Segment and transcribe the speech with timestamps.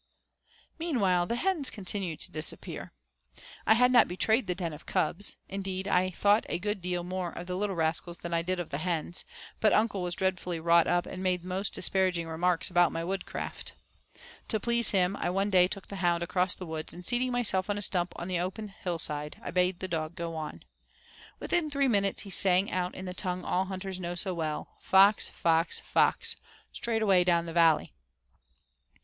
[0.01, 0.55] III
[0.87, 2.91] Meanwhile the hens continued to disappear.
[3.67, 5.37] I had not betrayed the den of cubs.
[5.47, 8.71] Indeed, I thought a good deal more of the little rascals than I did of
[8.71, 9.25] the hens;
[9.59, 13.73] but uncle was dreadfully wrought up and made most disparaging remarks about my woodcraft.
[14.47, 17.31] To please him I one day took the hound across to the woods and seating
[17.31, 20.63] myself on a stump on the open hillside, I bade the dog go on.
[21.39, 25.29] Within three minutes he sang out in the tongue all hunters know so well, "Fox!
[25.29, 25.79] fox!
[25.79, 26.37] fox!
[26.73, 27.93] straight away down the valley."